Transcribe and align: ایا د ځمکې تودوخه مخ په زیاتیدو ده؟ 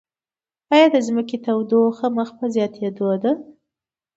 ایا 0.73 0.87
د 0.93 0.97
ځمکې 1.07 1.37
تودوخه 1.45 2.07
مخ 2.17 2.29
په 2.37 2.45
زیاتیدو 2.55 3.09
ده؟ 3.23 3.31